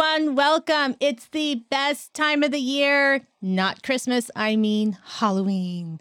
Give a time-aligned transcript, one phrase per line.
[0.00, 0.34] everyone.
[0.34, 0.96] Welcome.
[0.98, 3.20] It's the best time of the year.
[3.42, 6.00] Not Christmas, I mean Halloween.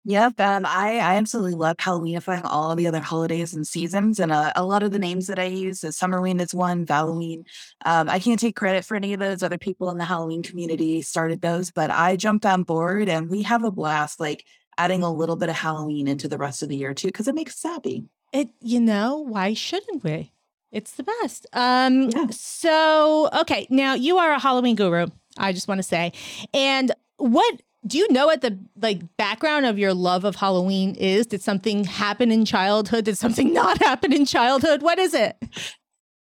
[0.05, 4.51] Yep, um, I, I absolutely love Halloweenifying all the other holidays and seasons, and uh,
[4.57, 7.45] a lot of the names that I use, is Summerween is one, Halloween.
[7.85, 9.43] Um, I can't take credit for any of those.
[9.43, 13.43] Other people in the Halloween community started those, but I jumped on board, and we
[13.43, 14.47] have a blast, like
[14.79, 17.35] adding a little bit of Halloween into the rest of the year too, because it
[17.35, 18.07] makes us happy.
[18.33, 20.33] It, you know, why shouldn't we?
[20.73, 21.47] It's the best.
[21.53, 22.27] Um, yeah.
[22.31, 25.09] so okay, now you are a Halloween guru.
[25.37, 26.13] I just want to say,
[26.55, 31.27] and what do you know what the like background of your love of Halloween is?
[31.27, 33.05] Did something happen in childhood?
[33.07, 34.83] Did something not happen in childhood?
[34.83, 35.37] What is it?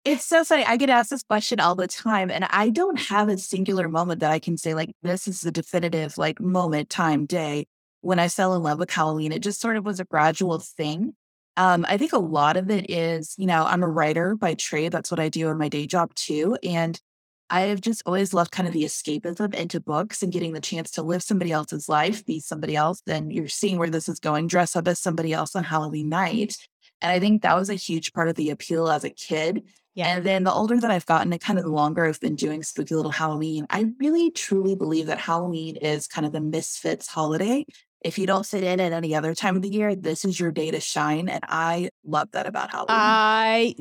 [0.04, 0.64] It's so funny.
[0.66, 4.20] I get asked this question all the time, and I don't have a singular moment
[4.20, 7.66] that I can say, like, this is the definitive, like, moment, time, day
[8.02, 9.32] when I fell in love with Halloween.
[9.32, 11.16] It just sort of was a gradual thing.
[11.58, 14.92] Um, I think a lot of it is, you know, I'm a writer by trade.
[14.92, 16.56] That's what I do in my day job too.
[16.62, 17.00] And
[17.50, 21.04] I've just always loved kind of the escapism into books and getting the chance to
[21.04, 23.02] live somebody else's life, be somebody else.
[23.06, 26.58] Then you're seeing where this is going, dress up as somebody else on Halloween night.
[27.02, 29.64] And I think that was a huge part of the appeal as a kid.
[29.94, 30.18] Yeah.
[30.18, 32.64] And then the older that I've gotten and kind of the longer I've been doing
[32.64, 37.66] spooky little Halloween, I really truly believe that Halloween is kind of the misfits holiday.
[38.02, 40.52] If you don't fit in at any other time of the year, this is your
[40.52, 41.30] day to shine.
[41.30, 42.90] And I love that about Halloween.
[42.90, 43.76] I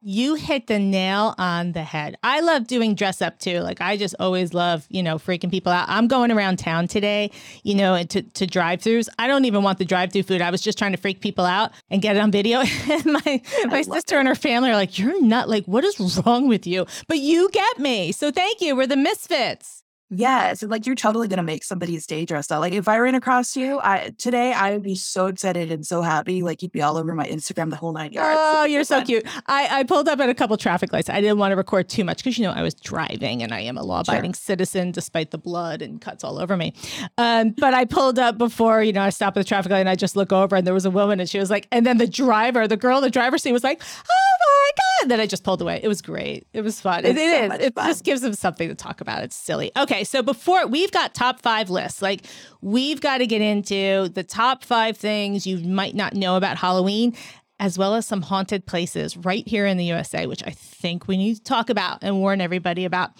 [0.00, 2.16] you hit the nail on the head.
[2.22, 3.60] I love doing dress up too.
[3.60, 5.88] Like I just always love, you know, freaking people out.
[5.88, 7.30] I'm going around town today,
[7.62, 9.08] you know, to, to drive throughs.
[9.18, 10.42] I don't even want the drive through food.
[10.42, 12.60] I was just trying to freak people out and get it on video.
[12.90, 14.20] and my my sister it.
[14.20, 16.86] and her family are like, You're not like, what is wrong with you?
[17.08, 18.12] But you get me.
[18.12, 18.76] So thank you.
[18.76, 19.75] We're the misfits.
[20.08, 22.60] Yes, like you're totally gonna make somebody's day dressed up.
[22.60, 26.00] Like if I ran across you, I today I would be so excited and so
[26.00, 26.42] happy.
[26.42, 28.38] Like you'd be all over my Instagram the whole nine yards.
[28.40, 29.26] Oh, you're so cute.
[29.48, 31.10] I, I pulled up at a couple traffic lights.
[31.10, 33.60] I didn't want to record too much because you know I was driving and I
[33.60, 34.38] am a law-abiding sure.
[34.38, 36.72] citizen despite the blood and cuts all over me.
[37.18, 39.88] Um, but I pulled up before you know I stopped at the traffic light and
[39.88, 41.98] I just look over and there was a woman and she was like, and then
[41.98, 45.02] the driver, the girl in the driver's seat was like, oh my god.
[45.02, 45.80] And then I just pulled away.
[45.82, 46.46] It was great.
[46.52, 47.04] It was fun.
[47.04, 47.66] It, it so is.
[47.66, 47.86] It fun.
[47.86, 49.22] just gives them something to talk about.
[49.22, 49.70] It's silly.
[49.76, 52.22] Okay, so before we've got top five lists, like
[52.60, 57.14] we've got to get into the top five things you might not know about Halloween,
[57.60, 61.16] as well as some haunted places right here in the USA, which I think we
[61.16, 63.10] need to talk about and warn everybody about.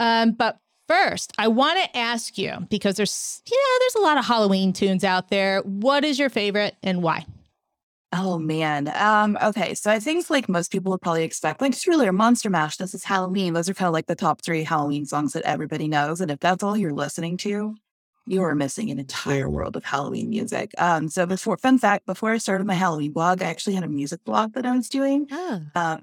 [0.00, 0.58] Um, but
[0.88, 4.72] First, I want to ask you because there's, you know, there's a lot of Halloween
[4.72, 5.60] tunes out there.
[5.60, 7.26] What is your favorite and why?
[8.12, 8.90] Oh man.
[8.94, 9.74] Um, okay.
[9.74, 13.04] So I think like most people would probably expect, like Thriller, Monster Mash, this is
[13.04, 13.52] Halloween.
[13.52, 16.20] Those are kind of like the top three Halloween songs that everybody knows.
[16.20, 17.74] And if that's all you're listening to,
[18.26, 20.72] you are missing an entire world of Halloween music.
[20.78, 23.88] Um, so before fun fact, before I started my Halloween blog, I actually had a
[23.88, 25.26] music blog that I was doing.
[25.30, 25.60] Oh.
[25.74, 26.00] Um,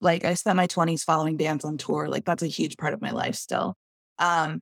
[0.00, 2.08] like I spent my 20s following bands on tour.
[2.08, 3.76] Like that's a huge part of my life still.
[4.18, 4.60] Um,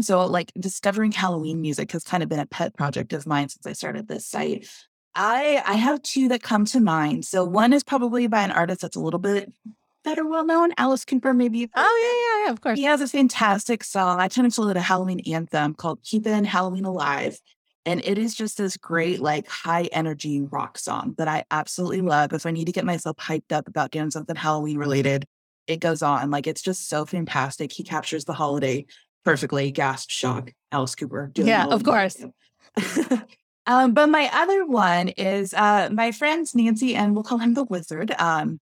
[0.00, 3.66] so like discovering Halloween music has kind of been a pet project of mine since
[3.66, 4.68] I started this site.
[5.18, 7.26] I I have two that come to mind.
[7.26, 9.52] So one is probably by an artist that's a little bit
[10.04, 11.34] better well known, Alice Cooper.
[11.34, 11.68] Maybe.
[11.76, 12.52] Oh yeah, yeah, yeah.
[12.52, 12.78] Of course.
[12.78, 14.20] He has a fantastic song.
[14.20, 17.38] I tend to call it a Halloween anthem called "Keeping Halloween Alive,"
[17.84, 22.32] and it is just this great, like, high energy rock song that I absolutely love.
[22.32, 25.26] If I need to get myself hyped up about doing something Halloween related,
[25.66, 26.30] it goes on.
[26.30, 27.72] Like, it's just so fantastic.
[27.72, 28.86] He captures the holiday
[29.24, 29.72] perfectly.
[29.72, 30.52] Gasp, shock.
[30.70, 31.32] Alice Cooper.
[31.34, 32.22] Yeah, of course.
[33.68, 37.64] Um, but my other one is uh, my friends Nancy and we'll call him the
[37.64, 38.14] Wizard.
[38.18, 38.60] Um,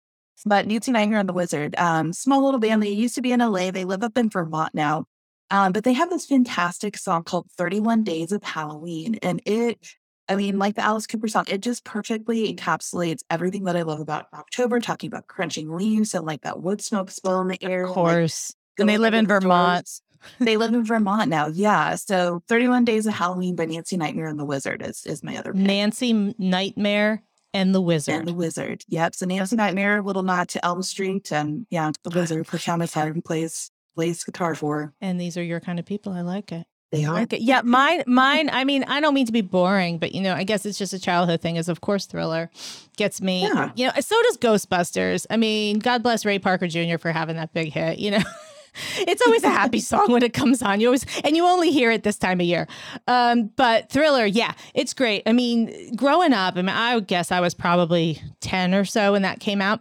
[0.46, 2.82] but Nancy and the Wizard, um, small little band.
[2.82, 3.70] They used to be in LA.
[3.70, 5.04] They live up in Vermont now.
[5.50, 9.18] Um, but they have this fantastic song called 31 Days of Halloween.
[9.22, 9.78] And it,
[10.26, 14.00] I mean, like the Alice Cooper song, it just perfectly encapsulates everything that I love
[14.00, 17.84] about October, talking about crunching leaves and like that wood smoke spill in the air.
[17.84, 18.54] Of course.
[18.78, 19.84] Like, and they live in Vermont.
[19.84, 20.00] Doors
[20.38, 21.48] they live in Vermont now.
[21.48, 21.94] Yeah.
[21.94, 25.52] So 31 Days of Halloween by Nancy Nightmare and the Wizard is, is my other
[25.52, 25.62] pick.
[25.62, 27.22] Nancy Nightmare
[27.52, 28.14] And the Wizard.
[28.14, 28.84] And the Wizard.
[28.88, 29.14] Yep.
[29.14, 33.22] So Nancy Nightmare, little nod to Elm Street, and yeah, the Wizard, which Thomas Harden
[33.22, 34.92] plays plays guitar for.
[35.00, 36.12] And these are your kind of people.
[36.12, 36.66] I like it.
[36.94, 37.20] They are.
[37.22, 37.38] Okay.
[37.38, 40.44] Yeah, mine mine, I mean, I don't mean to be boring, but you know, I
[40.44, 42.50] guess it's just a childhood thing is of course thriller
[42.96, 43.42] gets me.
[43.42, 43.72] Yeah.
[43.74, 45.26] You know, so does Ghostbusters.
[45.28, 46.98] I mean, God bless Ray Parker Jr.
[46.98, 48.22] for having that big hit, you know.
[48.98, 50.80] it's always a happy song when it comes on.
[50.80, 52.66] You always and you only hear it this time of year.
[53.06, 55.22] Um, but Thriller, yeah, it's great.
[55.26, 59.12] I mean, growing up, I mean, I would guess I was probably ten or so
[59.12, 59.80] when that came out.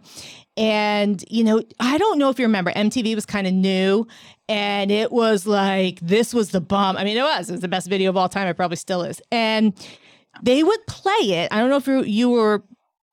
[0.56, 4.06] And you know, I don't know if you remember, MTV was kind of new,
[4.48, 6.96] and it was like this was the bomb.
[6.96, 7.48] I mean, it was.
[7.48, 8.46] It was the best video of all time.
[8.46, 9.20] It probably still is.
[9.32, 9.74] And
[10.42, 11.52] they would play it.
[11.52, 12.62] I don't know if you you were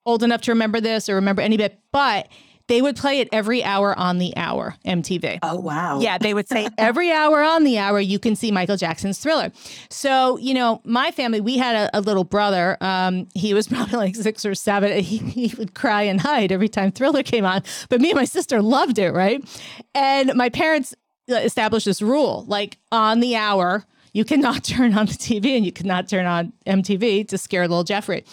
[0.06, 2.28] old enough to remember this or remember any bit, but
[2.71, 5.39] they would play it every hour on the hour, MTV.
[5.44, 6.00] Oh, wow.
[6.00, 9.51] Yeah, they would say every hour on the hour, you can see Michael Jackson's thriller.
[9.89, 12.77] So, you know, my family, we had a, a little brother.
[12.79, 15.03] Um, he was probably like six or seven.
[15.03, 17.62] He, he would cry and hide every time thriller came on.
[17.89, 19.44] But me and my sister loved it, right?
[19.94, 20.95] And my parents
[21.27, 25.71] established this rule like on the hour, you cannot turn on the TV and you
[25.71, 28.25] cannot turn on MTV to scare little Jeffrey.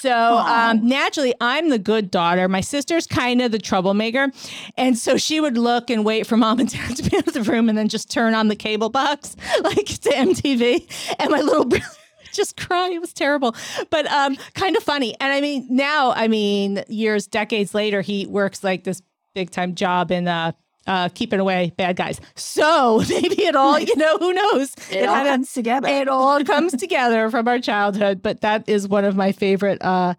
[0.00, 2.48] So um, naturally, I'm the good daughter.
[2.48, 4.28] My sister's kind of the troublemaker.
[4.76, 7.34] And so she would look and wait for mom and dad to be out of
[7.34, 11.16] the room and then just turn on the cable box, like to MTV.
[11.18, 11.84] And my little brother
[12.32, 12.90] just cry.
[12.90, 13.54] It was terrible,
[13.90, 15.16] but um, kind of funny.
[15.20, 19.02] And I mean, now, I mean, years, decades later, he works like this
[19.34, 20.52] big time job in uh,
[20.88, 22.20] uh, keeping away bad guys.
[22.34, 24.74] So maybe it all, you know, who knows?
[24.90, 25.86] It, all comes together.
[25.86, 28.22] It all comes together from our childhood.
[28.22, 30.14] But that is one of my favorite uh,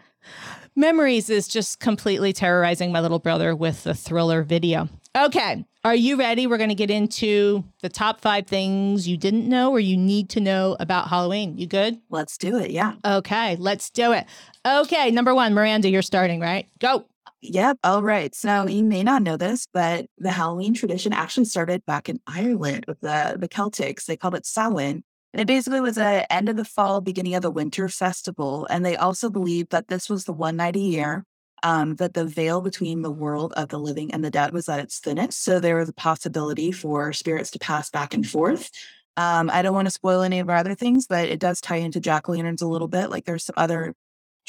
[0.76, 4.88] memories is just completely terrorizing my little brother with the thriller video.
[5.18, 5.66] Okay.
[5.84, 6.46] Are you ready?
[6.46, 10.30] We're going to get into the top five things you didn't know or you need
[10.32, 11.58] to know about Halloween.
[11.58, 12.00] You good?
[12.10, 12.70] Let's do it.
[12.72, 12.94] Yeah.
[13.04, 13.56] Okay.
[13.56, 14.26] Let's do it.
[14.66, 15.10] Okay.
[15.10, 16.68] Number one, Miranda, you're starting, right?
[16.80, 17.06] Go.
[17.42, 17.80] Yep.
[17.84, 18.36] All right.
[18.36, 22.86] So you may not know this, but the Halloween tradition actually started back in Ireland
[22.88, 24.06] with the, the Celtics.
[24.06, 25.04] They called it Samhain.
[25.32, 28.68] And it basically was a end of the fall, beginning of the winter festival.
[28.70, 31.24] And they also believed that this was the one night a year
[31.64, 34.80] um, that the veil between the world of the living and the dead was at
[34.80, 35.44] its thinnest.
[35.44, 38.70] So there was a possibility for spirits to pass back and forth.
[39.18, 41.78] Um, I don't want to spoil any of our other things, but it does tie
[41.78, 43.10] into jack o' lanterns a little bit.
[43.10, 43.94] Like there's some other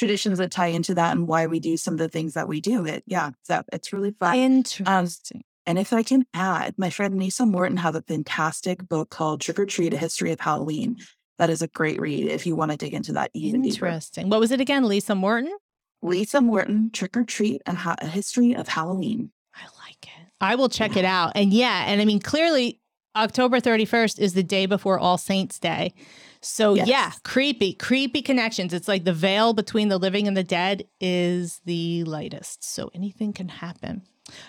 [0.00, 2.60] traditions that tie into that and why we do some of the things that we
[2.60, 2.86] do.
[2.86, 4.36] It yeah, so it's really fun.
[4.36, 5.38] Interesting.
[5.38, 9.42] Um, and if I can add, my friend Lisa Morton has a fantastic book called
[9.42, 10.96] Trick or Treat: A History of Halloween.
[11.38, 14.24] That is a great read if you want to dig into that even Interesting.
[14.24, 14.30] Deeper.
[14.30, 14.88] What was it again?
[14.88, 15.54] Lisa Morton.
[16.02, 19.30] Lisa Morton, Trick or Treat: A, a History of Halloween.
[19.54, 20.32] I like it.
[20.40, 21.00] I will check yeah.
[21.00, 21.32] it out.
[21.34, 22.80] And yeah, and I mean clearly
[23.14, 25.92] October 31st is the day before All Saints Day.
[26.42, 26.88] So yes.
[26.88, 28.72] yeah, creepy, creepy connections.
[28.72, 32.64] It's like the veil between the living and the dead is the lightest.
[32.64, 34.02] So anything can happen.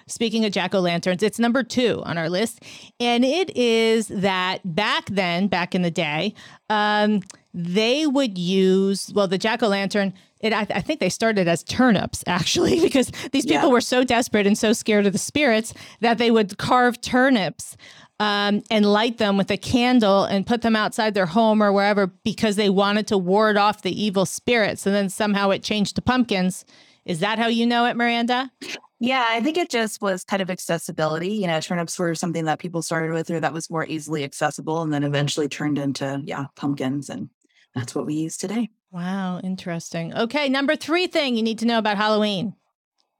[0.08, 2.64] Speaking of jack o' lanterns, it's number two on our list.
[3.00, 6.34] And it is that back then, back in the day,
[6.70, 7.22] um,
[7.54, 11.64] they would use, well, the jack o' lantern, it, I, I, think they started as
[11.64, 13.74] turnips actually, because these people yeah.
[13.74, 17.76] were so desperate and so scared of the spirits that they would carve turnips
[18.22, 22.06] um, and light them with a candle and put them outside their home or wherever
[22.06, 24.86] because they wanted to ward off the evil spirits.
[24.86, 26.64] And then somehow it changed to pumpkins.
[27.04, 28.52] Is that how you know it, Miranda?
[29.00, 31.30] Yeah, I think it just was kind of accessibility.
[31.30, 34.84] You know, turnips were something that people started with or that was more easily accessible
[34.84, 37.10] and then eventually turned into, yeah, pumpkins.
[37.10, 37.32] And
[37.74, 38.70] that's what we use today.
[38.92, 40.16] Wow, interesting.
[40.16, 42.54] Okay, number three thing you need to know about Halloween.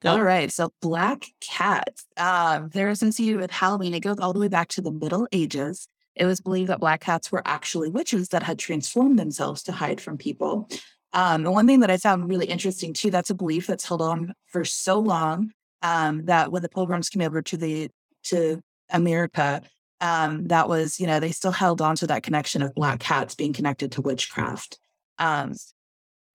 [0.04, 0.52] All right.
[0.52, 3.94] So black cats, um, they're associated with Halloween.
[3.94, 5.88] It goes all the way back to the Middle Ages.
[6.16, 10.02] It was believed that black cats were actually witches that had transformed themselves to hide
[10.02, 10.68] from people.
[11.14, 14.34] Um, one thing that I found really interesting too, that's a belief that's held on
[14.48, 17.90] for so long um, that when the pilgrims came over to the
[18.24, 19.62] to America,
[20.00, 23.36] um, that was, you know, they still held on to that connection of black cats
[23.36, 24.80] being connected to witchcraft.
[25.18, 25.54] Um,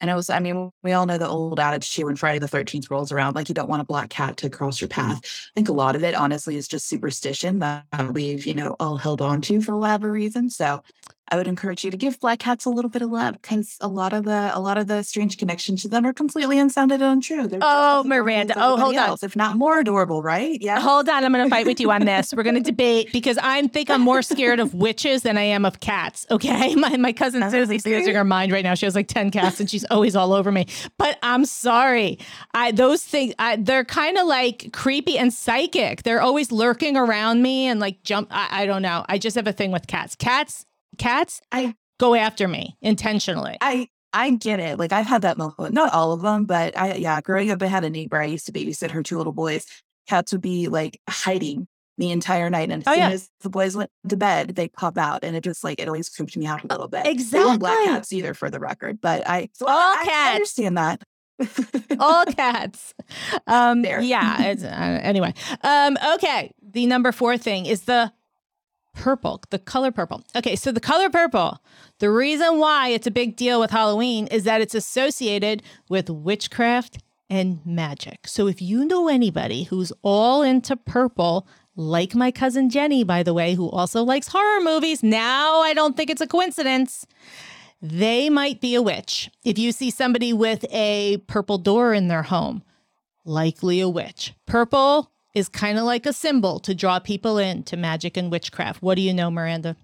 [0.00, 2.46] and it was, I mean, we all know the old adage too when Friday the
[2.46, 5.20] 13th rolls around, like you don't want a black cat to cross your path.
[5.24, 8.96] I think a lot of it, honestly, is just superstition that we've, you know, all
[8.96, 10.50] held on to for whatever reason.
[10.50, 10.82] So
[11.28, 13.88] I would encourage you to give black cats a little bit of love because a
[13.88, 17.12] lot of the a lot of the strange connections to them are completely unsounded and
[17.14, 17.48] untrue.
[17.48, 18.54] They're oh, Miranda.
[18.56, 19.26] Oh, hold else, on.
[19.26, 20.60] If not more adorable, right?
[20.60, 20.80] Yeah.
[20.80, 21.24] Hold on.
[21.24, 22.32] I'm going to fight with you on this.
[22.32, 25.64] We're going to debate because I think I'm more scared of witches than I am
[25.64, 26.26] of cats.
[26.30, 26.74] Okay.
[26.76, 28.74] My my cousin Susie's losing her mind right now.
[28.74, 30.66] She has like 10 cats and she's always all over me.
[30.98, 32.18] But I'm sorry.
[32.54, 36.02] I those things I, they're kind of like creepy and psychic.
[36.02, 38.28] They're always lurking around me and like jump.
[38.30, 39.04] I, I don't know.
[39.08, 40.14] I just have a thing with cats.
[40.14, 40.66] Cats
[40.98, 43.56] cats I go after me intentionally.
[43.60, 44.78] I I get it.
[44.78, 45.72] Like I've had that moment.
[45.74, 48.20] Not all of them, but I yeah, growing up, I had a neighbor.
[48.20, 49.66] I used to babysit her two little boys.
[50.08, 51.66] Cats would be like hiding
[51.98, 52.70] the entire night.
[52.70, 53.10] And as Oh, soon yeah.
[53.10, 55.24] as the boys went to bed, they pop out.
[55.24, 57.06] And it just like it always creeped me out a little bit.
[57.06, 57.58] Exactly.
[57.58, 59.00] black cats either for the record.
[59.00, 60.34] But I so All I, I cats.
[60.34, 61.02] understand that.
[61.98, 62.94] all cats.
[63.46, 64.00] Um, There.
[64.00, 64.42] yeah.
[64.42, 64.66] It's, uh,
[65.02, 66.52] anyway, um, okay.
[66.62, 68.12] The number four thing is the
[68.96, 70.24] purple, the color purple.
[70.34, 71.62] Okay, so the color purple.
[72.00, 76.98] The reason why it's a big deal with Halloween is that it's associated with witchcraft
[77.30, 78.26] and magic.
[78.26, 83.34] So if you know anybody who's all into purple, like my cousin Jenny, by the
[83.34, 87.06] way, who also likes horror movies, now I don't think it's a coincidence
[87.82, 89.30] they might be a witch.
[89.44, 92.62] If you see somebody with a purple door in their home,
[93.24, 94.32] likely a witch.
[94.46, 98.80] Purple is kind of like a symbol to draw people in to magic and witchcraft.
[98.82, 99.76] What do you know, Miranda?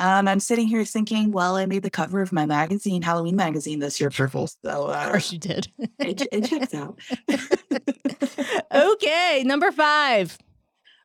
[0.00, 3.78] Um, I'm sitting here thinking, well, I made the cover of my magazine, Halloween magazine
[3.78, 4.48] this year, purple.
[4.48, 5.68] So Of uh, course you did.
[6.00, 6.98] it, it checks out.
[8.74, 10.36] okay, number five.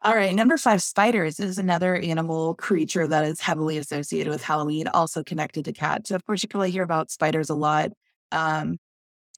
[0.01, 4.87] All right, number five, spiders is another animal creature that is heavily associated with Halloween,
[4.87, 6.09] also connected to cats.
[6.09, 7.91] So, of course, you probably hear about spiders a lot
[8.31, 8.79] um,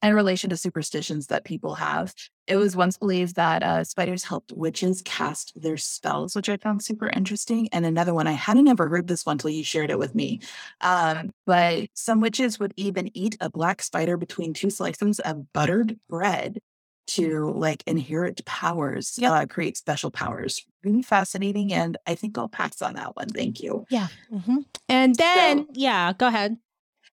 [0.03, 2.13] in relation to superstitions that people have.
[2.45, 6.83] It was once believed that uh, spiders helped witches cast their spells, which I found
[6.83, 7.69] super interesting.
[7.71, 10.41] And another one, I hadn't ever heard this one until you shared it with me.
[10.81, 15.97] Um, but some witches would even eat a black spider between two slices of buttered
[16.09, 16.59] bread
[17.05, 19.31] to like inherit powers, Yep.
[19.31, 20.65] uh, create special powers.
[20.83, 21.73] Really fascinating.
[21.73, 23.29] And I think I'll pass on that one.
[23.29, 23.85] Thank you.
[23.89, 24.07] Yeah.
[24.29, 26.57] hmm And then, So- yeah, go ahead.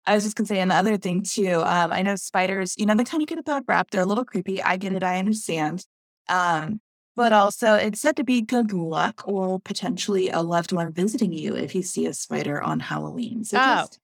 [0.07, 1.61] I was just gonna say another thing too.
[1.65, 3.89] Um, I know spiders, you know, they kind of get a bad rap.
[3.91, 4.61] They're a little creepy.
[4.61, 5.85] I get it, I understand.
[6.29, 6.81] Um,
[7.15, 11.55] but also it's said to be good luck or potentially a loved one visiting you
[11.55, 13.43] if you see a spider on Halloween.
[13.43, 13.61] So Oh.
[13.77, 13.99] just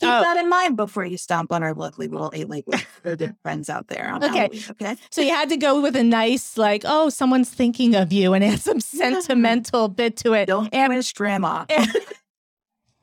[0.00, 0.20] keep Oh.
[0.22, 2.64] that in mind before you stomp on our lovely little eight leg
[3.42, 4.26] friends out there Okay.
[4.28, 4.62] Halloween.
[4.70, 4.96] Okay.
[5.10, 8.44] So you had to go with a nice, like, oh, someone's thinking of you and
[8.44, 10.46] add some sentimental bit to it.
[10.46, 11.66] Don't And grandma.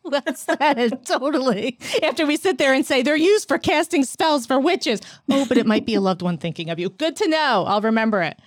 [0.26, 1.78] That's that totally.
[2.04, 5.00] After we sit there and say they're used for casting spells for witches.
[5.30, 6.90] Oh, but it might be a loved one thinking of you.
[6.90, 7.66] Good to know.
[7.68, 8.38] I'll remember it.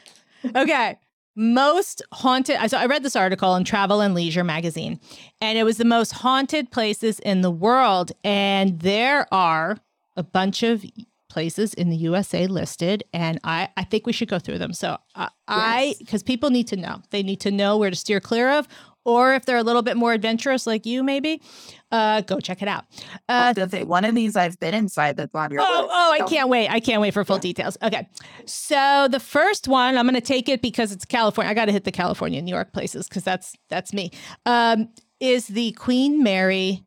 [0.56, 0.98] Okay.
[1.34, 2.58] Most haunted.
[2.70, 5.00] So I read this article in Travel and Leisure magazine,
[5.40, 8.12] and it was the most haunted places in the world.
[8.22, 9.78] And there are
[10.14, 10.84] a bunch of
[11.30, 14.74] places in the USA listed, and I, I think we should go through them.
[14.74, 15.98] So I, I, Yes.
[15.98, 18.68] because people need to know, they need to know where to steer clear of,
[19.04, 21.42] or if they're a little bit more adventurous like you, maybe,
[21.90, 22.84] uh, go check it out.
[23.28, 25.90] Uh, say one of these I've been inside that's on your Oh, list.
[25.92, 26.68] oh, I can't wait.
[26.68, 27.76] I can't wait for full details.
[27.82, 28.08] Okay.
[28.46, 31.50] So the first one, I'm going to take it because it's California.
[31.50, 34.10] I got to hit the California, New York places because that's that's me.
[34.46, 34.88] Um,
[35.20, 36.82] is the Queen Mary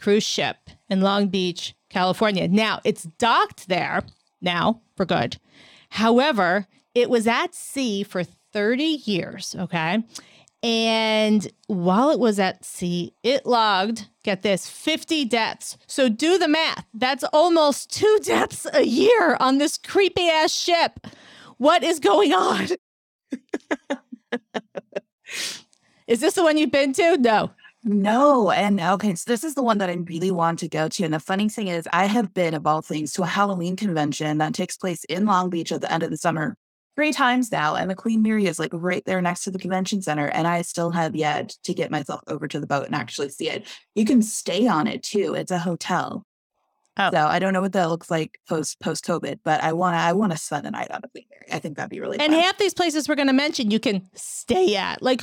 [0.00, 0.56] cruise ship
[0.88, 2.48] in Long Beach, California.
[2.48, 4.02] Now, it's docked there
[4.40, 5.36] now for good.
[5.90, 10.02] However, it was at sea for 30 years, okay?
[10.62, 15.78] And while it was at sea, it logged, get this, 50 deaths.
[15.86, 16.84] So do the math.
[16.92, 21.06] That's almost two deaths a year on this creepy ass ship.
[21.56, 22.68] What is going on?
[26.06, 27.16] is this the one you've been to?
[27.18, 27.50] No.
[27.82, 31.04] No, and okay, so this is the one that I really want to go to.
[31.04, 34.36] And the funny thing is, I have been, of all things, to a Halloween convention
[34.36, 36.56] that takes place in Long Beach at the end of the summer
[36.96, 37.74] three times now.
[37.76, 40.26] And the Queen Mary is like right there next to the convention center.
[40.26, 43.48] And I still have yet to get myself over to the boat and actually see
[43.48, 43.66] it.
[43.94, 45.34] You can stay on it too.
[45.34, 46.24] It's a hotel.
[46.96, 47.10] Oh.
[47.12, 50.12] So I don't know what that looks like post post COVID, but I wanna I
[50.12, 51.46] wanna spend the night on the Queen Mary.
[51.52, 52.42] I think that'd be really And fun.
[52.42, 55.00] half these places we're going to mention, you can stay at.
[55.00, 55.22] Like,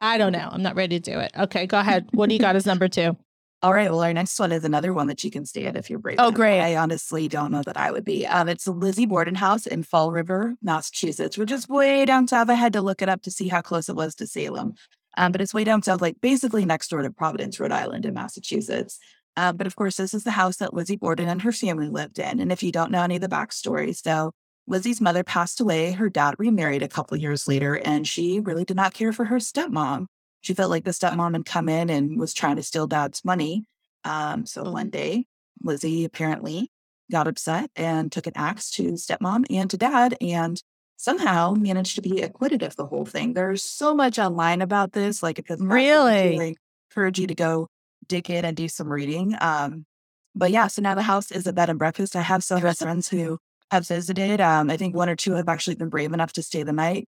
[0.00, 0.48] I don't know.
[0.52, 1.32] I'm not ready to do it.
[1.36, 2.06] Okay, go ahead.
[2.12, 3.16] What do you got as number two?
[3.60, 3.90] All right.
[3.90, 6.18] Well, our next one is another one that you can stay at if you're brave.
[6.20, 6.36] Oh, enough.
[6.36, 6.60] great.
[6.60, 8.24] I honestly don't know that I would be.
[8.24, 12.50] Um, it's the Lizzie Borden House in Fall River, Massachusetts, which is way down south.
[12.50, 14.74] I had to look it up to see how close it was to Salem.
[15.16, 18.14] Um, but it's way down south, like basically next door to Providence, Rhode Island, in
[18.14, 19.00] Massachusetts.
[19.36, 22.20] Um, but of course, this is the house that Lizzie Borden and her family lived
[22.20, 22.38] in.
[22.38, 24.30] And if you don't know any of the backstory, so
[24.68, 25.92] Lizzie's mother passed away.
[25.92, 29.38] Her dad remarried a couple years later, and she really did not care for her
[29.38, 30.06] stepmom.
[30.40, 33.64] She felt like the stepmom had come in and was trying to steal dad's money.
[34.04, 35.26] Um, so one day,
[35.62, 36.70] Lizzie apparently
[37.10, 40.62] got upset and took an axe to stepmom and to dad and
[40.96, 43.32] somehow managed to be acquitted of the whole thing.
[43.32, 45.22] There's so much online about this.
[45.22, 46.28] Like, if it's Really?
[46.30, 46.56] really
[46.90, 47.68] encourage you to go
[48.06, 49.34] dig in and do some reading.
[49.40, 49.86] Um,
[50.34, 52.16] but yeah, so now the house is a bed and breakfast.
[52.16, 53.38] I have some friends who
[53.70, 54.40] have visited.
[54.40, 57.06] Um, I think one or two have actually been brave enough to stay the night.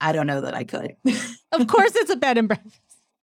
[0.00, 0.96] I don't know that I could.
[1.52, 2.80] Of course, it's a bed and breakfast.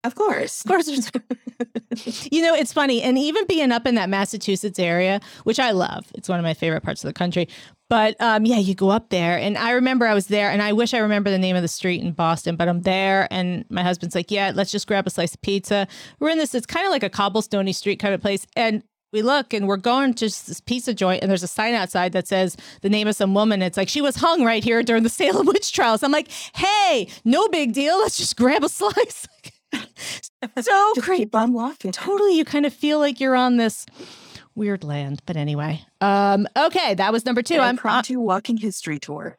[0.03, 0.65] Of course.
[0.65, 0.89] Of course,
[2.31, 6.07] you know, it's funny, and even being up in that Massachusetts area, which I love,
[6.15, 7.49] it's one of my favorite parts of the country.
[7.89, 10.73] But um, yeah, you go up there, and I remember I was there, and I
[10.73, 13.83] wish I remember the name of the street in Boston, but I'm there, and my
[13.83, 15.87] husband's like, "Yeah, let's just grab a slice of pizza."
[16.19, 19.23] We're in this; it's kind of like a cobblestoney street kind of place, and we
[19.23, 22.57] look and we're going to this pizza joint and there's a sign outside that says
[22.83, 23.63] the name of some woman.
[23.63, 26.03] It's like she was hung right here during the Salem witch trials.
[26.03, 27.99] I'm like, hey, no big deal.
[27.99, 29.27] Let's just grab a slice.
[30.61, 31.93] so keep on walking.
[31.93, 33.87] totally you kind of feel like you're on this
[34.55, 35.23] weird land.
[35.27, 37.57] But anyway, um, okay, that was number two.
[37.57, 39.37] I'm I'm impromptu walking history tour.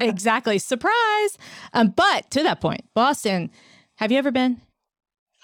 [0.00, 1.38] Exactly surprise.
[1.72, 3.50] Um, but to that point, Boston.
[3.96, 4.60] Have you ever been?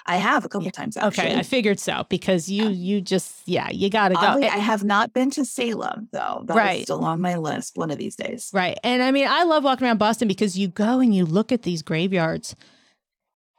[0.07, 1.25] I have a couple times actually.
[1.29, 4.21] Okay, I figured so because you uh, you just yeah you got to go.
[4.21, 6.45] Oddly, I have not been to Salem though.
[6.47, 6.83] That's Right.
[6.83, 8.51] still on my list one of these days.
[8.53, 8.79] Right.
[8.85, 11.63] And I mean, I love walking around Boston because you go and you look at
[11.63, 12.55] these graveyards.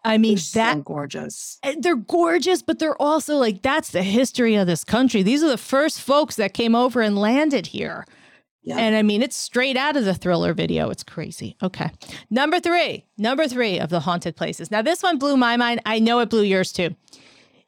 [0.03, 1.57] I mean, They're that so gorgeous.
[1.63, 5.23] Eh, they're gorgeous, but they're also like that's the history of this country.
[5.23, 8.05] These are the first folks that came over and landed here.
[8.67, 10.89] And I mean, it's straight out of the thriller video.
[10.89, 11.55] It's crazy.
[11.61, 11.91] Okay.
[12.29, 14.71] Number three, number three of the haunted places.
[14.71, 15.81] Now, this one blew my mind.
[15.85, 16.95] I know it blew yours too.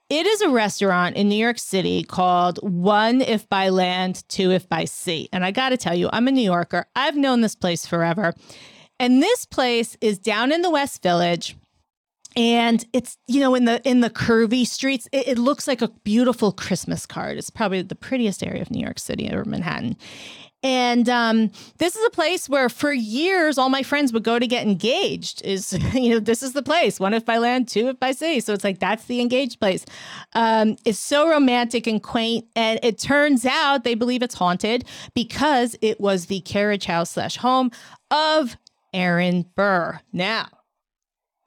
[0.09, 4.67] It is a restaurant in New York City called One If by Land, Two If
[4.69, 5.27] by Sea.
[5.33, 6.85] And I got to tell you, I'm a New Yorker.
[6.95, 8.33] I've known this place forever.
[8.99, 11.57] And this place is down in the West Village.
[12.37, 15.89] And it's, you know, in the in the curvy streets, it, it looks like a
[16.03, 17.37] beautiful Christmas card.
[17.37, 19.97] It's probably the prettiest area of New York City or Manhattan.
[20.67, 24.45] And um, this is a place where for years all my friends would go to
[24.45, 25.41] get engaged.
[25.45, 28.41] Is you know this is the place one if by land, two if by sea.
[28.41, 29.85] So it's like that's the engaged place.
[30.33, 34.83] Um, it's so romantic and quaint, and it turns out they believe it's haunted
[35.13, 37.71] because it was the carriage house slash home
[38.11, 38.57] of
[38.93, 40.01] Aaron Burr.
[40.11, 40.47] Now,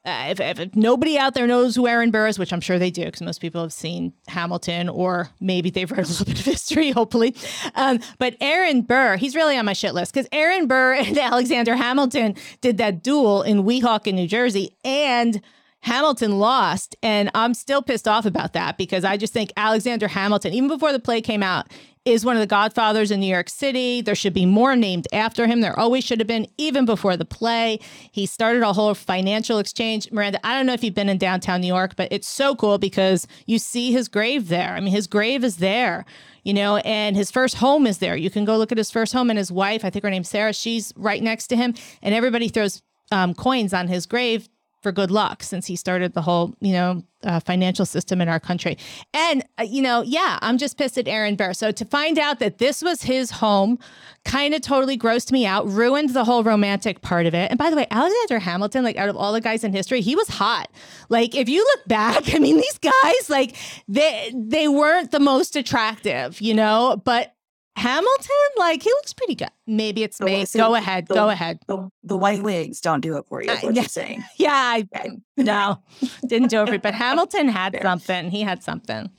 [0.03, 2.79] uh, if, if, if nobody out there knows who Aaron Burr is, which I'm sure
[2.79, 6.41] they do, because most people have seen Hamilton or maybe they've read a little bit
[6.41, 7.37] of history, hopefully.
[7.75, 11.75] Um, but Aaron Burr, he's really on my shit list because Aaron Burr and Alexander
[11.75, 15.43] Hamilton did that duel in Weehawken, New Jersey, and
[15.83, 16.97] Hamilton lost.
[17.03, 20.93] And I'm still pissed off about that because I just think Alexander Hamilton, even before
[20.93, 21.69] the play came out,
[22.07, 24.01] is one of the godfathers in New York City.
[24.01, 25.61] There should be more named after him.
[25.61, 27.79] There always should have been, even before the play.
[28.11, 30.11] He started a whole financial exchange.
[30.11, 32.79] Miranda, I don't know if you've been in downtown New York, but it's so cool
[32.79, 34.73] because you see his grave there.
[34.73, 36.07] I mean, his grave is there,
[36.43, 38.17] you know, and his first home is there.
[38.17, 40.31] You can go look at his first home and his wife, I think her name's
[40.31, 41.75] Sarah, she's right next to him.
[42.01, 42.81] And everybody throws
[43.13, 44.49] um, coins on his grave
[44.81, 48.41] for good luck since he started the whole, you know, uh, financial system in our
[48.41, 48.79] country.
[49.13, 51.53] And, uh, you know, yeah, I'm just pissed at Aaron Burr.
[51.53, 53.79] So to find out that this was his home
[54.25, 57.51] kind of totally grossed me out, ruined the whole romantic part of it.
[57.51, 60.17] And by the way, Alexander Hamilton, like out of all the guys in history, he
[60.17, 60.71] was hot.
[61.11, 65.57] Like if you look back, I mean, these guys, like they they weren't the most
[65.57, 67.35] attractive, you know, but
[67.81, 69.51] Hamilton, like he looks pretty good.
[69.67, 70.45] Maybe it's me.
[70.45, 71.07] so Go ahead.
[71.09, 71.59] the- Go ahead.
[71.67, 73.73] The, the white wigs don't do it for you, is Uh, yeah.
[73.73, 74.25] you're saying.
[74.37, 75.11] Yeah, I Okay.
[75.37, 75.83] no,
[76.27, 76.67] didn't do it.
[76.69, 76.79] For you.
[76.81, 77.83] But Hamilton had Fair.
[77.83, 78.31] something.
[78.31, 79.11] He had something.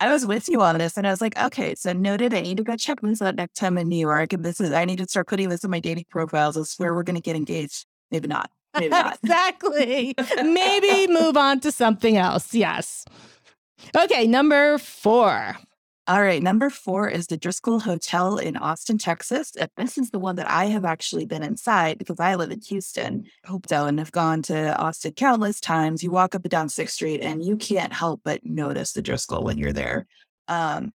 [0.00, 2.34] I was with you on this and I was like, okay, so noted.
[2.34, 4.32] I need to go check this out next time in New York.
[4.32, 6.56] And this is, I need to start putting this in my dating profiles.
[6.56, 7.86] I swear we're going to get engaged.
[8.10, 8.50] Maybe not.
[8.74, 9.18] Maybe not.
[9.22, 10.14] exactly.
[10.42, 12.52] Maybe move on to something else.
[12.54, 13.04] Yes.
[13.96, 15.56] Okay, number four.
[16.06, 16.42] All right.
[16.42, 19.52] Number four is the Driscoll Hotel in Austin, Texas.
[19.56, 22.60] And this is the one that I have actually been inside because I live in
[22.60, 23.24] Houston.
[23.66, 26.02] So, and have gone to Austin countless times.
[26.02, 29.44] You walk up and down Sixth Street and you can't help but notice the Driscoll
[29.44, 30.06] when you're there.
[30.46, 30.92] Um,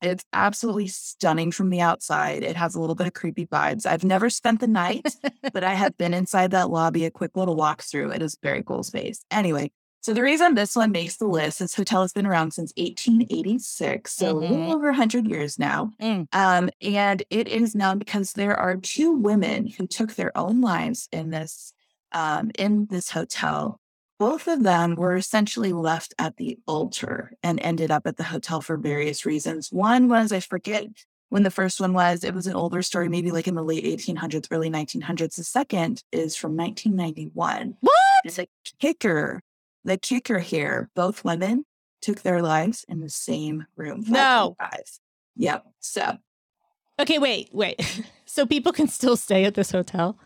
[0.00, 2.42] it's absolutely stunning from the outside.
[2.42, 3.84] It has a little bit of creepy vibes.
[3.84, 5.06] I've never spent the night,
[5.52, 8.14] but I have been inside that lobby, a quick little walkthrough.
[8.14, 9.22] It is a very cool space.
[9.30, 9.70] Anyway,
[10.06, 14.12] so the reason this one makes the list, this hotel has been around since 1886,
[14.12, 14.50] so a Mhm.
[14.50, 15.90] little over 100 years now.
[16.00, 16.28] Mm.
[16.32, 21.08] Um, and it is known because there are two women who took their own lives
[21.10, 21.72] in this
[22.12, 23.80] um, in this hotel.
[24.20, 28.60] Both of them were essentially left at the altar and ended up at the hotel
[28.60, 29.72] for various reasons.
[29.72, 30.86] One was I forget
[31.30, 32.22] when the first one was.
[32.22, 35.34] It was an older story, maybe like in the late 1800s, early 1900s.
[35.34, 37.76] The second is from 1991.
[37.80, 37.92] What?
[38.24, 38.46] It's a
[38.78, 39.42] kicker.
[39.86, 41.64] The kicker here, both women
[42.02, 44.04] took their lives in the same room.
[44.08, 44.56] No.
[44.58, 44.80] 525.
[45.36, 45.64] Yep.
[45.80, 46.18] So
[47.00, 48.02] Okay, wait, wait.
[48.28, 50.18] So people can still stay at this hotel?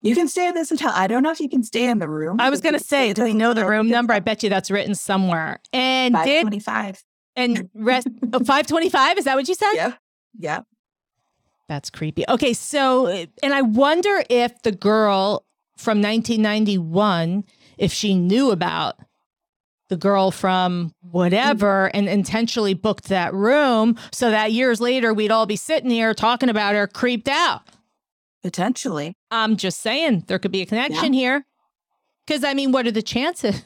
[0.00, 0.90] you can stay at this hotel.
[0.94, 2.40] I don't know if you can stay in the room.
[2.40, 4.12] I was gonna say, do they know the room number?
[4.14, 5.60] I bet you that's written somewhere.
[5.72, 7.04] And did 525.
[7.36, 9.18] and rest oh, 525?
[9.18, 9.74] Is that what you said?
[9.74, 9.92] Yeah.
[10.36, 10.60] Yeah.
[11.68, 12.24] That's creepy.
[12.28, 13.06] Okay, so
[13.42, 15.44] and I wonder if the girl
[15.76, 17.44] from 1991,
[17.78, 18.96] if she knew about
[19.88, 25.44] the girl from whatever and intentionally booked that room so that years later we'd all
[25.44, 27.60] be sitting here talking about her creeped out.
[28.42, 29.14] Potentially.
[29.30, 31.20] I'm just saying there could be a connection yeah.
[31.20, 31.46] here.
[32.26, 33.64] Because, I mean, what are the chances?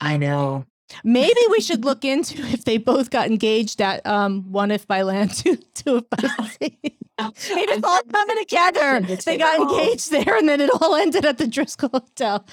[0.00, 0.64] I know.
[1.04, 5.02] Maybe we should look into if they both got engaged at um, one if by
[5.02, 6.78] land, two, two if by sea.
[7.18, 9.00] Maybe it's all coming together.
[9.00, 12.44] They got engaged there and then it all ended at the Driscoll Hotel.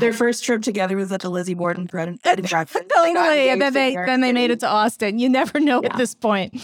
[0.00, 2.20] Their first trip together was at the Lizzie Borden bread and
[2.88, 3.48] totally.
[3.50, 5.18] And then they then they made it to Austin.
[5.18, 5.92] You never know yeah.
[5.92, 6.54] at this point.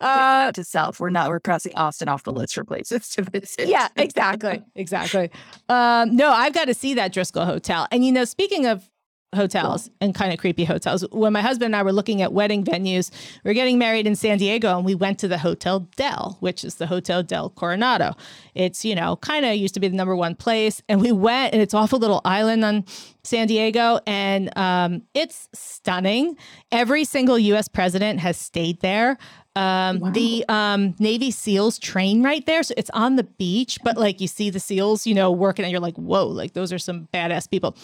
[0.00, 1.00] Uh, to self.
[1.00, 3.68] We're not we're crossing Austin off the list for places to visit.
[3.68, 4.62] Yeah, exactly.
[4.74, 5.30] exactly.
[5.68, 7.86] Um, no, I've got to see that Driscoll Hotel.
[7.90, 8.88] And you know, speaking of
[9.36, 11.04] hotels and kind of creepy hotels.
[11.12, 13.10] When my husband and I were looking at wedding venues,
[13.44, 16.64] we are getting married in San Diego and we went to the Hotel Del, which
[16.64, 18.14] is the Hotel Del Coronado.
[18.54, 20.82] It's, you know, kind of used to be the number one place.
[20.88, 22.84] And we went and it's off a little island on
[23.22, 26.36] San Diego and um, it's stunning.
[26.72, 29.18] Every single US president has stayed there.
[29.56, 30.10] Um, wow.
[30.10, 32.62] The um, Navy SEALs train right there.
[32.62, 35.72] So it's on the beach, but like you see the SEALs, you know, working and
[35.72, 37.74] you're like, whoa, like those are some badass people.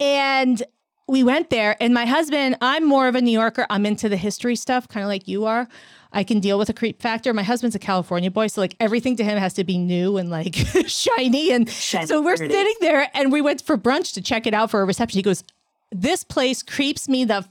[0.00, 0.62] And
[1.08, 3.66] we went there and my husband i'm more of a new yorker.
[3.70, 5.68] I'm into the history stuff kind of like you are.
[6.10, 7.34] I can deal with a creep factor.
[7.34, 10.30] My husband's a california boy so like everything to him has to be new and
[10.30, 10.54] like
[10.86, 14.54] shiny and Shiny so we're sitting there and we went for brunch to check it
[14.54, 15.18] out for a reception.
[15.18, 15.42] He goes
[15.90, 17.48] this place creeps me the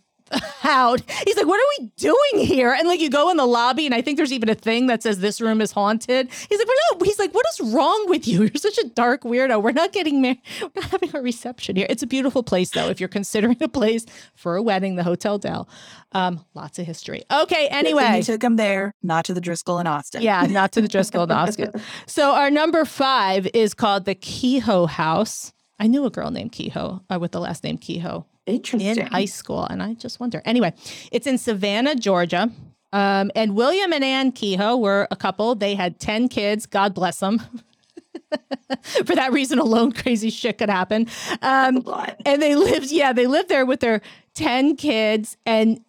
[0.63, 1.01] out.
[1.25, 3.95] He's like, "What are we doing here?" And like, you go in the lobby, and
[3.95, 6.29] I think there's even a thing that says this room is haunted.
[6.49, 8.39] He's like, "We're not." He's like, "What is wrong with you?
[8.43, 9.61] You're such a dark weirdo.
[9.61, 10.41] We're not getting married.
[10.61, 11.87] We're not having a reception here.
[11.89, 12.89] It's a beautiful place, though.
[12.89, 15.67] If you're considering a place for a wedding, the Hotel Del.
[16.13, 17.23] Um, lots of history.
[17.31, 17.67] Okay.
[17.67, 20.21] Anyway, you took him there, not to the Driscoll in Austin.
[20.21, 21.71] Yeah, not to the Driscoll in Austin.
[22.05, 25.53] So our number five is called the Kehoe House.
[25.79, 28.25] I knew a girl named Kehoe uh, with the last name Kehoe.
[28.47, 28.97] Interesting.
[28.97, 29.65] In high school.
[29.65, 30.41] And I just wonder.
[30.45, 30.73] Anyway,
[31.11, 32.49] it's in Savannah, Georgia.
[32.93, 35.53] Um, and William and Ann Kehoe were a couple.
[35.55, 36.65] They had 10 kids.
[36.65, 37.41] God bless them.
[39.05, 41.07] For that reason alone, crazy shit could happen.
[41.41, 41.83] Um,
[42.25, 44.01] and they lived, yeah, they lived there with their
[44.35, 45.37] 10 kids.
[45.45, 45.81] And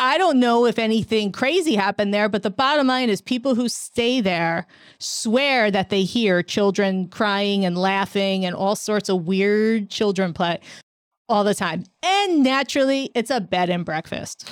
[0.00, 3.68] I don't know if anything crazy happened there, but the bottom line is people who
[3.68, 4.66] stay there
[4.98, 10.58] swear that they hear children crying and laughing and all sorts of weird children play
[11.30, 11.84] all the time.
[12.02, 14.48] And naturally, it's a bed and breakfast.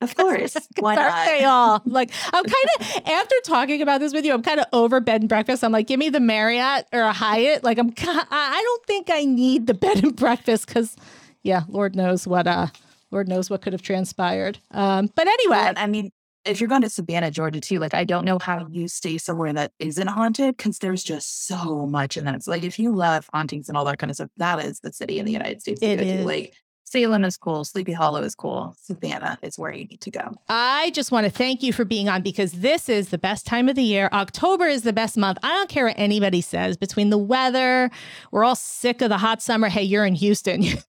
[0.00, 0.56] Of course.
[0.78, 1.26] Why not?
[1.26, 4.66] They all like I'm kind of after talking about this with you, I'm kind of
[4.72, 5.62] over bed and breakfast.
[5.62, 7.62] I'm like, give me the Marriott or a Hyatt.
[7.64, 10.96] Like I'm I don't think I need the bed and breakfast because
[11.42, 12.66] yeah, Lord knows what uh
[13.10, 14.58] Lord knows what could have transpired.
[14.70, 16.10] Um, but anyway, I mean,
[16.44, 19.52] if you're going to Savannah, Georgia, too, like I don't know how you stay somewhere
[19.52, 22.34] that isn't haunted because there's just so much in that.
[22.34, 24.92] It's like if you love hauntings and all that kind of stuff, that is the
[24.92, 25.80] city in the United States.
[25.82, 26.24] It is.
[26.26, 27.64] Like Salem is cool.
[27.64, 28.74] Sleepy Hollow is cool.
[28.78, 30.34] Savannah is where you need to go.
[30.48, 33.68] I just want to thank you for being on because this is the best time
[33.68, 34.10] of the year.
[34.12, 35.38] October is the best month.
[35.42, 37.90] I don't care what anybody says between the weather.
[38.30, 39.68] We're all sick of the hot summer.
[39.68, 40.64] Hey, you're in Houston.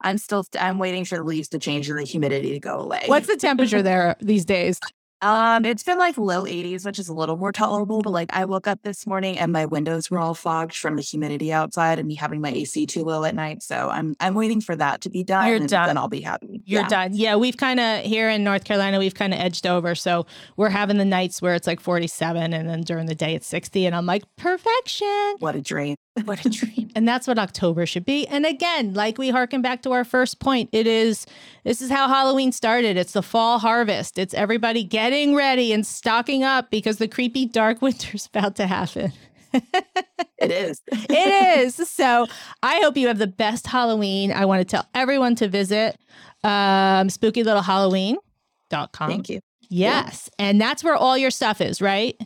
[0.00, 3.04] I'm still I'm waiting for the leaves to change and the humidity to go away.
[3.06, 4.78] What's the temperature there these days?
[5.24, 8.02] Um, it's been like low 80s, which is a little more tolerable.
[8.02, 11.02] But like I woke up this morning and my windows were all fogged from the
[11.02, 13.62] humidity outside and me having my AC too low at night.
[13.62, 15.48] So I'm I'm waiting for that to be done.
[15.48, 15.86] You're done.
[15.86, 16.62] Then I'll be happy.
[16.66, 16.88] You're yeah.
[16.88, 17.10] done.
[17.14, 19.94] Yeah, we've kind of here in North Carolina, we've kind of edged over.
[19.94, 20.26] So
[20.58, 23.86] we're having the nights where it's like 47 and then during the day it's 60.
[23.86, 25.36] And I'm like, perfection.
[25.38, 25.96] What a dream.
[26.24, 26.90] What a dream.
[26.94, 28.24] and that's what October should be.
[28.28, 31.26] And again, like we harken back to our first point, it is
[31.64, 32.96] this is how Halloween started.
[32.96, 34.16] It's the fall harvest.
[34.16, 39.12] It's everybody getting ready and stocking up because the creepy dark winter's about to happen.
[39.52, 40.80] it is.
[40.88, 41.74] it is.
[41.88, 42.26] So
[42.62, 44.30] I hope you have the best Halloween.
[44.30, 45.96] I want to tell everyone to visit
[46.44, 49.10] um, spookylittlehalloween.com.
[49.10, 49.40] Thank you.
[49.68, 50.30] Yes.
[50.38, 50.46] Yeah.
[50.46, 52.16] And that's where all your stuff is, right?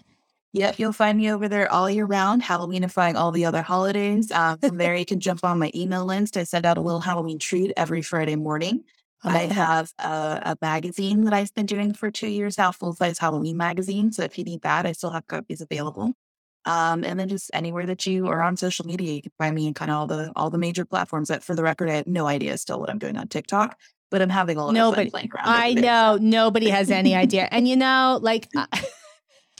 [0.55, 4.33] Yep, you'll find me over there all year round, Halloweenifying all the other holidays.
[4.33, 6.37] Uh, from there, you can jump on my email list.
[6.39, 8.85] I send out a little Halloween treat every Friday morning.
[9.23, 13.19] I have a, a, magazine that I've been doing for two years now, full size
[13.19, 14.13] Halloween magazine.
[14.13, 16.15] So if you need that, I still have copies available.
[16.65, 19.67] Um, and then just anywhere that you are on social media, you can find me
[19.67, 21.29] in kind of all the all the major platforms.
[21.29, 23.77] That for the record, I have no idea still what I'm doing on TikTok,
[24.11, 25.45] but I'm having a lot nobody, of fun playing around.
[25.47, 28.49] I know nobody has any idea, and you know, like.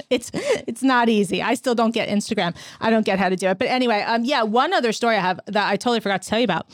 [0.11, 1.43] it's it's not easy.
[1.43, 2.55] I still don't get Instagram.
[2.81, 3.59] I don't get how to do it.
[3.59, 6.39] But anyway, um, yeah, one other story I have that I totally forgot to tell
[6.39, 6.67] you about.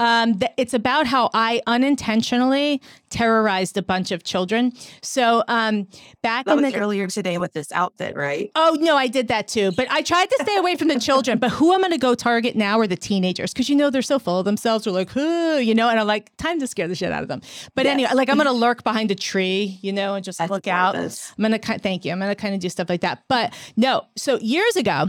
[0.00, 4.72] Um, th- it's about how I unintentionally terrorized a bunch of children.
[5.02, 5.86] So um,
[6.22, 8.50] back That in the earlier today with this outfit, right?
[8.56, 9.70] Oh no, I did that too.
[9.76, 11.38] But I tried to stay away from the children.
[11.38, 14.02] But who I'm going to go target now are the teenagers because you know they're
[14.02, 14.84] so full of themselves.
[14.84, 17.28] They're like, who, you know, and I'm like, time to scare the shit out of
[17.28, 17.40] them.
[17.76, 17.92] But Yes.
[17.92, 20.66] anyway, like I'm going to lurk behind a tree, you know, and just I look
[20.66, 20.96] out.
[20.96, 22.10] I'm going to thank you.
[22.10, 23.22] I'm going to kind of do stuff like that.
[23.28, 25.06] But no, so years ago,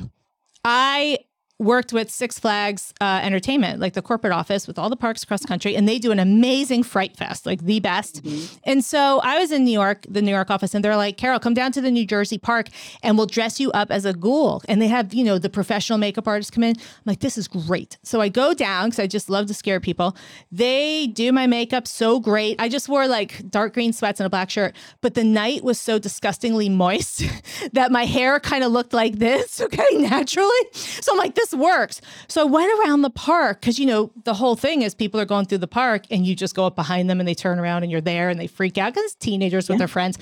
[0.64, 1.20] I
[1.58, 5.42] worked with Six Flags uh, Entertainment, like the corporate office with all the parks across
[5.42, 8.26] the country, and they do an amazing Fright Fest, like the best.
[8.64, 11.40] And so I was in New York, the New York office, and they're like, Carol,
[11.40, 12.68] come down to the New Jersey park
[13.04, 14.62] and we'll dress you up as a ghoul.
[14.68, 16.76] And they have, you know, the professional makeup artists come in.
[16.78, 17.98] I'm like, this is great.
[18.04, 20.16] So I go down because I just love to scare people.
[20.52, 22.60] They do my makeup so great.
[22.60, 25.80] I just wore like dark green sweats and a black shirt, but the night was
[25.80, 27.24] so disgustingly moist
[27.74, 30.50] that my hair kind of looked like this, okay, naturally.
[30.74, 32.02] So I'm like, this works.
[32.28, 35.26] So I went around the park because, you know, the whole thing is people are
[35.26, 37.84] going through the park and you just go up behind them and they turn around
[37.84, 40.18] and you're there and they freak out because teenagers with their friends.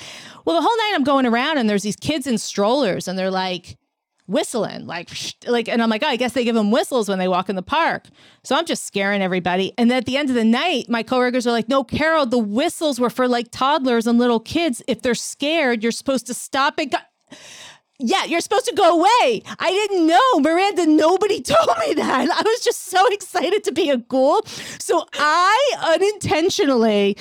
[0.46, 3.32] Well, the whole night I'm going around and there's these kids in strollers and they're
[3.32, 3.78] like,
[4.26, 5.10] whistling like
[5.48, 7.56] like and I'm like oh, I guess they give them whistles when they walk in
[7.56, 8.08] the park.
[8.44, 9.74] So I'm just scaring everybody.
[9.78, 13.00] And at the end of the night, my coworkers are like, "No, Carol, the whistles
[13.00, 14.82] were for like toddlers and little kids.
[14.88, 17.38] If they're scared, you're supposed to stop it." go-
[18.00, 19.44] yeah, you're supposed to go away.
[19.60, 20.40] I didn't know.
[20.40, 22.30] Miranda, nobody told me that.
[22.30, 24.44] I was just so excited to be a ghoul.
[24.80, 27.18] So I unintentionally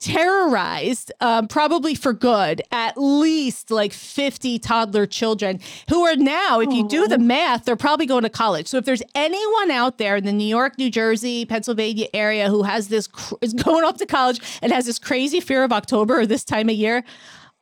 [0.00, 5.60] terrorized, um, probably for good, at least like 50 toddler children
[5.90, 8.66] who are now, if you do the math, they're probably going to college.
[8.66, 12.62] So if there's anyone out there in the New York, New Jersey, Pennsylvania area who
[12.62, 16.20] has this, cr- is going off to college and has this crazy fear of October
[16.20, 17.04] or this time of year,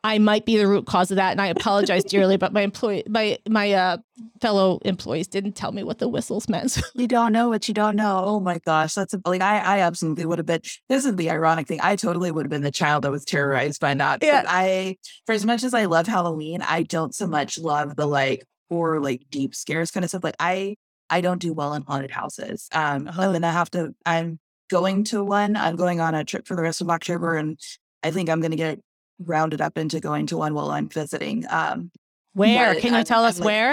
[0.05, 2.37] I might be the root cause of that, and I apologize dearly.
[2.37, 3.97] But my employee, my my uh,
[4.41, 6.81] fellow employees didn't tell me what the whistles meant.
[6.95, 8.23] You don't know what you don't know.
[8.25, 10.61] Oh my gosh, that's a, like I, I absolutely would have been.
[10.89, 11.81] This is the ironic thing.
[11.83, 14.23] I totally would have been the child that was terrorized by not.
[14.23, 14.45] Yeah.
[14.47, 18.45] I, for as much as I love Halloween, I don't so much love the like
[18.69, 20.25] horror, like deep scares kind of stuff.
[20.25, 20.77] Like I,
[21.11, 22.69] I don't do well in haunted houses.
[22.73, 23.23] Um, Uh-huh.
[23.23, 23.95] and then I have to.
[24.07, 24.39] I'm
[24.71, 25.57] going to one.
[25.57, 27.59] I'm going on a trip for the rest of October, and
[28.03, 28.81] I think I'm going to get
[29.19, 31.45] rounded up into going to one while I'm visiting.
[31.51, 31.91] Um,
[32.35, 32.75] Where?
[32.77, 33.73] Can you I'm- tell I'm us like- where?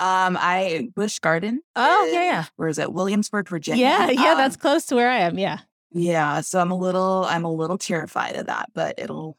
[0.00, 1.60] um, I Busch Garden.
[1.76, 2.44] Oh, is- yeah, yeah.
[2.56, 2.92] Where is it?
[2.92, 3.82] Williamsburg, Virginia.
[3.84, 5.38] Yeah, yeah, Um, that's close to where I am.
[5.38, 5.58] Yeah.
[5.92, 9.36] yeah, so I'm a little I'm a little terrified of that, but it'll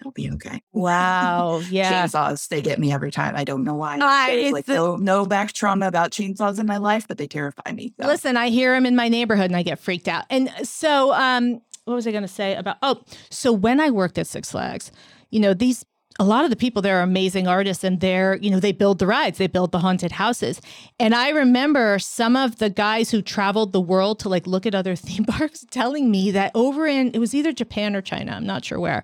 [0.00, 0.62] it'll be okay.
[0.72, 1.60] Wow.
[1.70, 2.04] Yeah.
[2.06, 3.36] Chainsaws, they get me every time.
[3.36, 3.98] I don't know why.
[4.00, 7.70] I- like the- no no back trauma about chainsaws in my life, but they terrify
[7.72, 7.92] me.
[8.00, 8.06] so.
[8.06, 10.24] Listen, I hear them in my neighborhood and I get freaked out.
[10.30, 12.76] And so, um, what was I going to say about?
[12.82, 14.92] Oh, so when I worked at Six Flags,
[15.30, 15.84] you know, these
[16.18, 18.98] a lot of the people there are amazing artists and they're, you know, they build
[18.98, 20.60] the rides, they build the haunted houses.
[20.98, 24.74] And I remember some of the guys who traveled the world to like look at
[24.74, 28.46] other theme parks telling me that over in, it was either Japan or China, I'm
[28.46, 29.02] not sure where.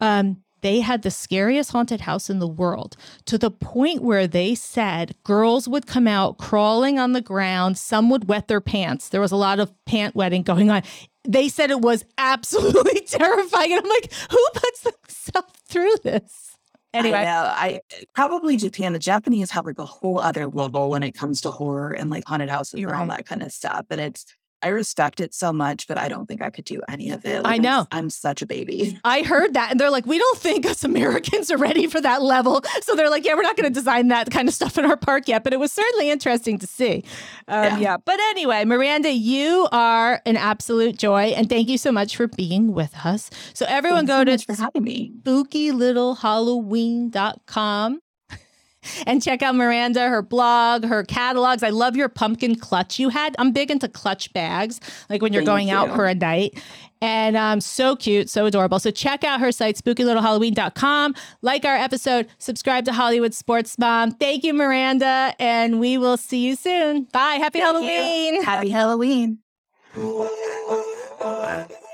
[0.00, 4.54] Um, they had the scariest haunted house in the world to the point where they
[4.54, 7.78] said girls would come out crawling on the ground.
[7.78, 9.08] Some would wet their pants.
[9.08, 10.82] There was a lot of pant wetting going on.
[11.26, 13.72] They said it was absolutely terrifying.
[13.72, 16.56] And I'm like, who puts themselves through this?
[16.94, 17.52] I Anyway, know.
[17.54, 17.80] I
[18.14, 18.92] probably Japan.
[18.92, 22.24] The Japanese have like a whole other level when it comes to horror and like
[22.24, 23.86] haunted houses You're and all that kind of stuff.
[23.90, 24.24] And it's
[24.66, 27.36] I respect it so much, but I don't think I could do any of it.
[27.36, 27.86] I Like, I'm- know.
[27.92, 28.98] I'm such a baby.
[29.04, 32.20] I heard that and they're like, we don't think us Americans are ready for that
[32.22, 32.62] level.
[32.82, 34.96] So they're like, yeah, we're not going to design that kind of stuff in our
[34.96, 35.44] park yet.
[35.44, 37.04] But it was certainly interesting to see.
[37.48, 37.78] Um, yeah.
[37.78, 37.96] Yeah.
[38.04, 41.26] But anyway, Miranda, you are an absolute joy.
[41.36, 43.30] And thank you so much for being with us.
[43.54, 45.12] So everyone Thanks go so to for having me.
[45.22, 48.00] spookylittlehalloween.com
[49.06, 51.62] and check out Miranda, her blog, her catalogs.
[51.62, 53.34] I love your pumpkin clutch you had.
[53.38, 56.60] I'm big into clutch bags, like when you're Thank going out for a night.
[57.02, 58.78] And um, so cute, so adorable.
[58.78, 61.14] So check out her site, spookylittlehalloween.com.
[61.42, 64.12] Like our episode, subscribe to Hollywood Sports Mom.
[64.12, 67.04] Thank you, Miranda, and we will see you soon.
[67.12, 67.34] Bye.
[67.34, 67.88] Happy Thank you.
[67.88, 68.42] Halloween.
[68.42, 69.38] Happy Halloween.